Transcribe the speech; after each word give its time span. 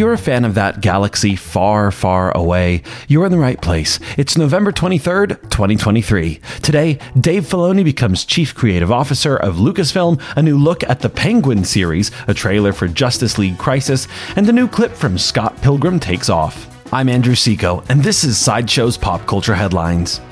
you're 0.00 0.14
a 0.14 0.18
fan 0.18 0.46
of 0.46 0.54
that 0.54 0.80
galaxy 0.80 1.36
far, 1.36 1.90
far 1.90 2.34
away, 2.34 2.82
you're 3.06 3.26
in 3.26 3.32
the 3.32 3.38
right 3.38 3.60
place. 3.60 4.00
It's 4.16 4.38
November 4.38 4.72
23rd, 4.72 5.42
2023. 5.50 6.40
Today, 6.62 6.98
Dave 7.20 7.44
Filoni 7.44 7.84
becomes 7.84 8.24
Chief 8.24 8.54
Creative 8.54 8.90
Officer 8.90 9.36
of 9.36 9.56
Lucasfilm, 9.56 10.18
a 10.36 10.42
new 10.42 10.56
look 10.56 10.82
at 10.84 11.00
the 11.00 11.10
Penguin 11.10 11.64
series, 11.64 12.10
a 12.26 12.32
trailer 12.32 12.72
for 12.72 12.88
Justice 12.88 13.36
League 13.36 13.58
Crisis, 13.58 14.08
and 14.36 14.48
a 14.48 14.52
new 14.52 14.66
clip 14.66 14.92
from 14.92 15.18
Scott 15.18 15.60
Pilgrim 15.60 16.00
takes 16.00 16.30
off. 16.30 16.66
I'm 16.94 17.10
Andrew 17.10 17.34
Seco, 17.34 17.84
and 17.90 18.02
this 18.02 18.24
is 18.24 18.38
Sideshow's 18.38 18.96
Pop 18.96 19.26
Culture 19.26 19.54
Headlines. 19.54 20.22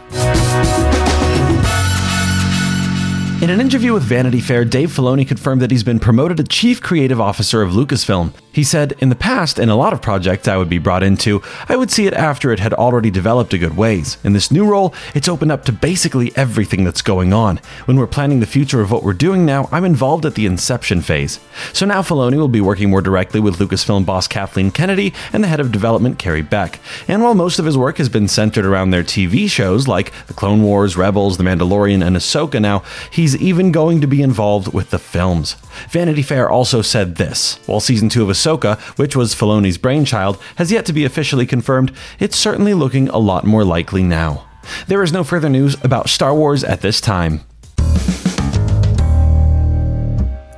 In 3.41 3.50
an 3.50 3.61
interview 3.61 3.93
with 3.93 4.02
Vanity 4.02 4.41
Fair, 4.41 4.64
Dave 4.64 4.91
Filoni 4.91 5.27
confirmed 5.27 5.62
that 5.62 5.71
he's 5.71 5.84
been 5.84 6.00
promoted 6.00 6.39
to 6.39 6.43
Chief 6.43 6.82
Creative 6.82 7.21
Officer 7.21 7.63
of 7.63 7.71
Lucasfilm. 7.71 8.32
He 8.58 8.64
said, 8.64 8.94
In 8.99 9.08
the 9.08 9.14
past, 9.14 9.61
in 9.61 9.68
a 9.68 9.76
lot 9.76 9.93
of 9.93 10.03
projects 10.03 10.49
I 10.49 10.57
would 10.57 10.68
be 10.68 10.79
brought 10.79 11.04
into, 11.04 11.40
I 11.68 11.77
would 11.77 11.93
see 11.93 12.08
it 12.08 12.13
after 12.14 12.50
it 12.50 12.58
had 12.58 12.75
already 12.75 13.08
developed 13.08 13.54
a 13.54 13.58
good 13.58 13.77
ways. 13.77 14.16
In 14.25 14.32
this 14.32 14.50
new 14.50 14.64
role, 14.66 14.93
it's 15.14 15.29
opened 15.29 15.53
up 15.53 15.64
to 15.66 15.72
basically 15.72 16.36
everything 16.36 16.82
that's 16.82 17.00
going 17.00 17.32
on. 17.32 17.58
When 17.85 17.96
we're 17.96 18.08
planning 18.08 18.40
the 18.40 18.46
future 18.46 18.80
of 18.80 18.90
what 18.90 19.04
we're 19.04 19.13
doing 19.13 19.46
now, 19.46 19.68
I'm 19.71 19.85
involved 19.85 20.27
at 20.27 20.35
the 20.35 20.46
inception 20.46 21.02
phase. 21.02 21.39
So 21.72 21.86
now 21.86 22.02
Filoni 22.02 22.36
will 22.36 22.49
be 22.49 22.61
working 22.61 22.91
more 22.91 23.00
directly 23.00 23.39
with 23.39 23.58
Lucasfilm 23.58 24.05
boss 24.05 24.27
Kathleen 24.27 24.72
Kennedy 24.72 25.14
and 25.32 25.44
the 25.44 25.49
head 25.49 25.61
of 25.61 25.71
development 25.71 26.18
Carrie 26.18 26.43
Beck. 26.43 26.80
And 27.07 27.22
while 27.22 27.36
most 27.36 27.61
of 27.61 27.64
his 27.64 27.79
work 27.79 27.99
has 27.99 28.08
been 28.08 28.27
centered 28.27 28.66
around 28.66 28.91
their 28.91 29.05
TV 29.05 29.49
shows 29.49 29.86
like 29.86 30.13
The 30.27 30.35
Clone 30.35 30.64
Wars, 30.64 30.96
Rebels, 30.96 31.36
The 31.36 31.44
Mandalorian, 31.44 32.05
and 32.05 32.16
Ahsoka 32.16 32.61
now, 32.61 32.83
he's 33.12 33.28
even 33.37 33.73
going 33.73 34.00
to 34.00 34.06
be 34.06 34.23
involved 34.23 34.73
with 34.73 34.91
the 34.91 34.98
films. 34.98 35.55
Vanity 35.91 36.23
Fair 36.23 36.48
also 36.48 36.83
said 36.83 37.17
this 37.17 37.59
While 37.67 37.81
season 37.81 38.09
2 38.09 38.23
of 38.23 38.28
Ahsoka, 38.28 38.78
which 38.98 39.16
was 39.16 39.34
Filoni's 39.34 39.78
brainchild, 39.78 40.39
has 40.56 40.72
yet 40.72 40.86
to 40.86 40.92
be 40.92 41.05
officially 41.05 41.47
confirmed, 41.47 41.92
it's 42.19 42.36
certainly 42.36 42.75
looking 42.75 43.08
a 43.08 43.19
lot 43.19 43.44
more 43.44 43.64
likely 43.64 44.02
now. 44.02 44.47
There 44.86 45.02
is 45.02 45.12
no 45.12 45.25
further 45.25 45.48
news 45.48 45.77
about 45.83 46.08
Star 46.08 46.34
Wars 46.34 46.62
at 46.62 46.83
this 46.83 47.00
time. 47.00 47.41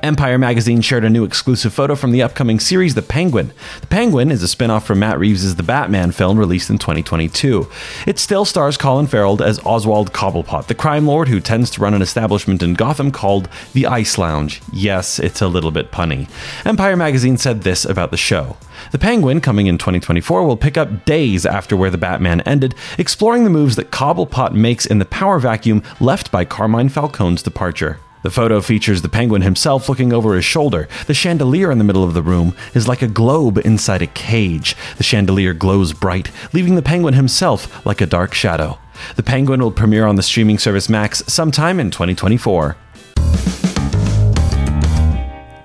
Empire 0.03 0.39
magazine 0.39 0.81
shared 0.81 1.05
a 1.05 1.09
new 1.09 1.23
exclusive 1.23 1.71
photo 1.73 1.93
from 1.93 2.11
the 2.11 2.23
upcoming 2.23 2.59
series 2.59 2.95
The 2.95 3.03
Penguin. 3.03 3.53
The 3.81 3.87
Penguin 3.87 4.31
is 4.31 4.41
a 4.41 4.47
spin 4.47 4.71
off 4.71 4.85
from 4.85 4.97
Matt 4.97 5.19
Reeves' 5.19 5.55
The 5.55 5.61
Batman 5.61 6.11
film 6.11 6.39
released 6.39 6.71
in 6.71 6.79
2022. 6.79 7.69
It 8.07 8.17
still 8.17 8.43
stars 8.43 8.77
Colin 8.77 9.05
Farrell 9.05 9.43
as 9.43 9.59
Oswald 9.59 10.11
Cobblepot, 10.11 10.65
the 10.65 10.73
crime 10.73 11.05
lord 11.05 11.27
who 11.27 11.39
tends 11.39 11.69
to 11.71 11.81
run 11.81 11.93
an 11.93 12.01
establishment 12.01 12.63
in 12.63 12.73
Gotham 12.73 13.11
called 13.11 13.47
The 13.73 13.85
Ice 13.85 14.17
Lounge. 14.17 14.63
Yes, 14.73 15.19
it's 15.19 15.41
a 15.41 15.47
little 15.47 15.71
bit 15.71 15.91
punny. 15.91 16.27
Empire 16.65 16.97
magazine 16.97 17.37
said 17.37 17.61
this 17.61 17.85
about 17.85 18.09
the 18.09 18.17
show. 18.17 18.57
The 18.91 18.97
Penguin, 18.97 19.39
coming 19.39 19.67
in 19.67 19.77
2024, 19.77 20.43
will 20.43 20.57
pick 20.57 20.77
up 20.77 21.05
days 21.05 21.45
after 21.45 21.77
where 21.77 21.91
the 21.91 21.99
Batman 21.99 22.41
ended, 22.41 22.73
exploring 22.97 23.43
the 23.43 23.51
moves 23.51 23.75
that 23.75 23.91
Cobblepot 23.91 24.53
makes 24.53 24.87
in 24.87 24.97
the 24.97 25.05
power 25.05 25.37
vacuum 25.37 25.83
left 25.99 26.31
by 26.31 26.43
Carmine 26.43 26.89
Falcone's 26.89 27.43
departure. 27.43 27.99
The 28.23 28.29
photo 28.31 28.61
features 28.61 29.01
the 29.01 29.09
penguin 29.09 29.41
himself 29.41 29.89
looking 29.89 30.13
over 30.13 30.35
his 30.35 30.45
shoulder. 30.45 30.87
The 31.07 31.13
chandelier 31.13 31.71
in 31.71 31.79
the 31.79 31.83
middle 31.83 32.03
of 32.03 32.13
the 32.13 32.21
room 32.21 32.55
is 32.73 32.87
like 32.87 33.01
a 33.01 33.07
globe 33.07 33.57
inside 33.59 34.01
a 34.01 34.07
cage. 34.07 34.75
The 34.97 35.03
chandelier 35.03 35.53
glows 35.53 35.93
bright, 35.93 36.29
leaving 36.53 36.75
the 36.75 36.81
penguin 36.81 37.15
himself 37.15 37.83
like 37.85 38.01
a 38.01 38.05
dark 38.05 38.33
shadow. 38.33 38.77
The 39.15 39.23
Penguin 39.23 39.61
will 39.61 39.71
premiere 39.71 40.05
on 40.05 40.15
the 40.15 40.23
streaming 40.23 40.59
service 40.59 40.89
Max 40.89 41.23
sometime 41.25 41.79
in 41.79 41.89
2024. 41.89 42.75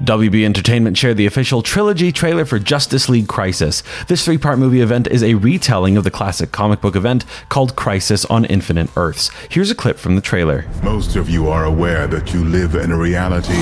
WB 0.06 0.44
Entertainment 0.44 0.96
shared 0.96 1.16
the 1.16 1.26
official 1.26 1.62
trilogy 1.62 2.12
trailer 2.12 2.44
for 2.44 2.60
Justice 2.60 3.08
League 3.08 3.26
Crisis. 3.26 3.82
This 4.06 4.24
three 4.24 4.38
part 4.38 4.56
movie 4.56 4.80
event 4.80 5.08
is 5.08 5.20
a 5.20 5.34
retelling 5.34 5.96
of 5.96 6.04
the 6.04 6.12
classic 6.12 6.52
comic 6.52 6.80
book 6.80 6.94
event 6.94 7.24
called 7.48 7.74
Crisis 7.74 8.24
on 8.27 8.45
Infinite 8.45 8.89
Earths. 8.96 9.33
Here's 9.50 9.72
a 9.72 9.74
clip 9.74 9.98
from 9.98 10.14
the 10.14 10.20
trailer. 10.20 10.64
Most 10.84 11.16
of 11.16 11.28
you 11.28 11.48
are 11.48 11.64
aware 11.64 12.06
that 12.06 12.33
you 12.33 12.45
live 12.45 12.77
in 12.77 12.92
a 12.92 12.96
reality 12.96 13.61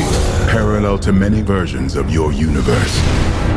parallel 0.50 0.98
to 0.98 1.14
many 1.14 1.40
versions 1.40 1.96
of 1.96 2.10
your 2.10 2.30
universe. 2.30 3.00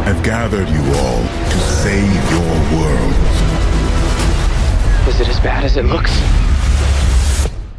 I've 0.07 0.23
gathered 0.23 0.69
you 0.69 0.81
all 0.95 1.23
to 1.23 1.59
save 1.59 2.31
your 2.31 2.79
world. 2.79 3.13
Is 5.09 5.19
it 5.19 5.27
as 5.27 5.41
bad 5.41 5.65
as 5.65 5.75
it 5.75 5.83
looks? 5.83 6.11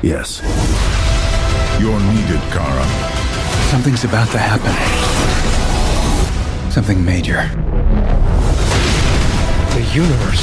Yes. 0.03 0.43
You're 1.81 1.99
needed, 2.13 2.43
Kara. 2.53 3.28
Something's 3.71 4.05
about 4.05 4.29
to 4.31 4.39
happen. 4.39 4.73
Something 6.73 7.05
major. 7.05 7.49
The 9.75 9.83
universe. 9.95 10.43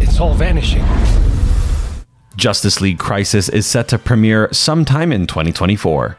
It's 0.00 0.18
all 0.18 0.32
vanishing. 0.32 0.82
Justice 2.36 2.80
League 2.80 2.98
Crisis 2.98 3.50
is 3.50 3.66
set 3.66 3.86
to 3.88 3.98
premiere 3.98 4.48
sometime 4.50 5.12
in 5.12 5.26
2024. 5.26 6.16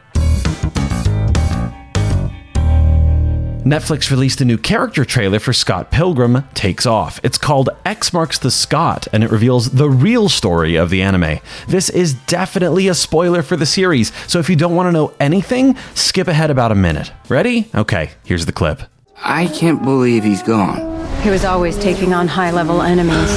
Netflix 3.64 4.10
released 4.10 4.42
a 4.42 4.44
new 4.44 4.58
character 4.58 5.06
trailer 5.06 5.40
for 5.40 5.54
Scott 5.54 5.90
Pilgrim 5.90 6.46
Takes 6.52 6.84
Off. 6.84 7.18
It's 7.22 7.38
called 7.38 7.70
X 7.86 8.12
Marks 8.12 8.38
the 8.38 8.50
Scott, 8.50 9.08
and 9.10 9.24
it 9.24 9.30
reveals 9.30 9.70
the 9.70 9.88
real 9.88 10.28
story 10.28 10.76
of 10.76 10.90
the 10.90 11.00
anime. 11.00 11.38
This 11.66 11.88
is 11.88 12.12
definitely 12.12 12.88
a 12.88 12.94
spoiler 12.94 13.42
for 13.42 13.56
the 13.56 13.64
series, 13.64 14.12
so 14.26 14.38
if 14.38 14.50
you 14.50 14.56
don't 14.56 14.74
want 14.74 14.88
to 14.88 14.92
know 14.92 15.14
anything, 15.18 15.76
skip 15.94 16.28
ahead 16.28 16.50
about 16.50 16.72
a 16.72 16.74
minute. 16.74 17.10
Ready? 17.30 17.70
Okay, 17.74 18.10
here's 18.26 18.44
the 18.44 18.52
clip. 18.52 18.82
I 19.16 19.46
can't 19.46 19.82
believe 19.82 20.24
he's 20.24 20.42
gone. 20.42 21.02
He 21.22 21.30
was 21.30 21.46
always 21.46 21.78
taking 21.78 22.12
on 22.12 22.28
high 22.28 22.50
level 22.50 22.82
enemies. 22.82 23.30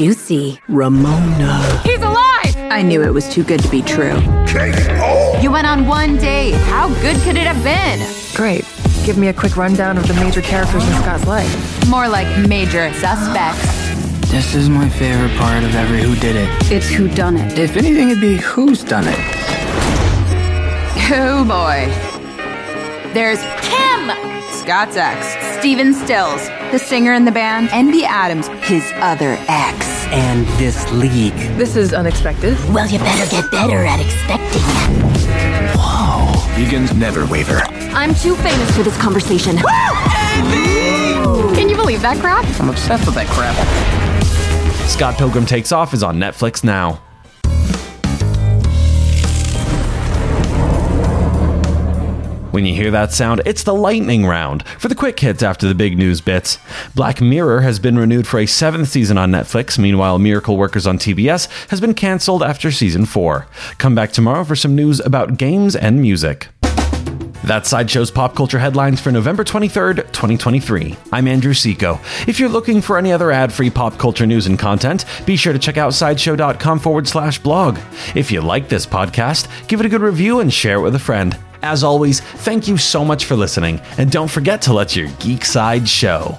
Juicy. 0.00 0.58
Ramona. 0.66 1.82
He's 1.84 2.00
alive! 2.00 2.56
I 2.72 2.80
knew 2.80 3.02
it 3.02 3.12
was 3.12 3.28
too 3.28 3.44
good 3.44 3.60
to 3.60 3.68
be 3.68 3.82
true. 3.82 4.18
You 5.42 5.50
went 5.50 5.66
on 5.66 5.86
one 5.86 6.16
date. 6.16 6.54
How 6.54 6.88
good 7.02 7.16
could 7.18 7.36
it 7.36 7.46
have 7.46 7.62
been? 7.62 8.00
Great. 8.34 8.64
Give 9.04 9.18
me 9.18 9.28
a 9.28 9.34
quick 9.34 9.58
rundown 9.58 9.98
of 9.98 10.08
the 10.08 10.14
major 10.14 10.40
characters 10.40 10.88
in 10.88 10.94
Scott's 11.02 11.26
life. 11.26 11.86
More 11.90 12.08
like 12.08 12.26
major 12.48 12.90
suspects. 12.94 13.60
This 14.30 14.54
is 14.54 14.70
my 14.70 14.88
favorite 14.88 15.36
part 15.36 15.64
of 15.64 15.74
every 15.74 16.00
Who 16.00 16.16
Did 16.16 16.36
It. 16.36 16.72
It's 16.72 16.88
who 16.88 17.06
done 17.06 17.36
it. 17.36 17.58
If 17.58 17.76
anything, 17.76 18.08
it'd 18.08 18.22
be 18.22 18.38
Who's 18.38 18.82
Done 18.82 19.04
It. 19.06 19.18
Oh 21.12 21.44
boy. 21.44 21.92
There's 23.12 23.42
Kim, 23.60 24.10
Scott's 24.50 24.96
ex. 24.96 25.58
Stephen 25.58 25.92
Stills, 25.92 26.46
the 26.72 26.78
singer 26.78 27.12
in 27.12 27.26
the 27.26 27.32
band. 27.32 27.68
Envy 27.70 28.06
Adams, 28.06 28.48
his 28.62 28.90
other 28.96 29.36
ex. 29.46 29.89
And 30.12 30.46
this 30.58 30.90
league. 30.92 31.34
This 31.56 31.76
is 31.76 31.94
unexpected. 31.94 32.58
Well, 32.70 32.88
you 32.88 32.98
better 32.98 33.30
get 33.30 33.50
better 33.50 33.84
at 33.84 34.00
expecting. 34.00 34.62
Vegans 36.60 36.94
never 36.96 37.26
waver. 37.26 37.62
I'm 37.94 38.14
too 38.14 38.34
famous 38.36 38.76
for 38.76 38.82
this 38.82 38.96
conversation. 38.98 39.56
Can 41.54 41.68
you 41.68 41.76
believe 41.76 42.02
that 42.02 42.18
crap? 42.20 42.44
I'm 42.60 42.68
obsessed 42.68 43.06
with 43.06 43.14
that 43.14 43.28
crap. 43.28 43.56
Scott 44.88 45.16
Pilgrim 45.16 45.46
Takes 45.46 45.72
Off 45.72 45.94
is 45.94 46.02
on 46.02 46.18
Netflix 46.18 46.64
now. 46.64 47.00
When 52.50 52.66
you 52.66 52.74
hear 52.74 52.90
that 52.90 53.12
sound, 53.12 53.42
it's 53.46 53.62
the 53.62 53.74
lightning 53.74 54.26
round 54.26 54.66
for 54.66 54.88
the 54.88 54.96
quick 54.96 55.20
hits 55.20 55.40
after 55.40 55.68
the 55.68 55.74
big 55.74 55.96
news 55.96 56.20
bits. 56.20 56.58
Black 56.96 57.20
Mirror 57.20 57.60
has 57.60 57.78
been 57.78 57.96
renewed 57.96 58.26
for 58.26 58.40
a 58.40 58.46
seventh 58.46 58.88
season 58.88 59.16
on 59.16 59.30
Netflix. 59.30 59.78
Meanwhile, 59.78 60.18
Miracle 60.18 60.56
Workers 60.56 60.84
on 60.84 60.98
TBS 60.98 61.46
has 61.68 61.80
been 61.80 61.94
canceled 61.94 62.42
after 62.42 62.72
season 62.72 63.06
four. 63.06 63.46
Come 63.78 63.94
back 63.94 64.10
tomorrow 64.10 64.42
for 64.42 64.56
some 64.56 64.74
news 64.74 64.98
about 64.98 65.38
games 65.38 65.76
and 65.76 66.00
music. 66.00 66.48
That's 67.44 67.70
Sideshow's 67.70 68.10
pop 68.10 68.34
culture 68.34 68.58
headlines 68.58 69.00
for 69.00 69.12
November 69.12 69.44
23rd, 69.44 69.96
2023. 70.12 70.96
I'm 71.12 71.28
Andrew 71.28 71.54
Seco. 71.54 72.00
If 72.26 72.40
you're 72.40 72.48
looking 72.48 72.80
for 72.82 72.98
any 72.98 73.12
other 73.12 73.30
ad 73.30 73.52
free 73.52 73.70
pop 73.70 73.96
culture 73.96 74.26
news 74.26 74.48
and 74.48 74.58
content, 74.58 75.04
be 75.24 75.36
sure 75.36 75.52
to 75.52 75.58
check 75.58 75.76
out 75.76 75.94
sideshow.com 75.94 76.80
forward 76.80 77.06
slash 77.06 77.38
blog. 77.38 77.78
If 78.16 78.32
you 78.32 78.40
like 78.40 78.68
this 78.68 78.86
podcast, 78.86 79.48
give 79.68 79.78
it 79.78 79.86
a 79.86 79.88
good 79.88 80.02
review 80.02 80.40
and 80.40 80.52
share 80.52 80.78
it 80.78 80.82
with 80.82 80.96
a 80.96 80.98
friend. 80.98 81.38
As 81.62 81.84
always, 81.84 82.20
thank 82.20 82.66
you 82.66 82.76
so 82.76 83.04
much 83.04 83.24
for 83.24 83.36
listening, 83.36 83.80
and 83.98 84.10
don't 84.10 84.30
forget 84.30 84.62
to 84.62 84.72
let 84.72 84.96
your 84.96 85.08
geek 85.18 85.44
side 85.44 85.88
show. 85.88 86.38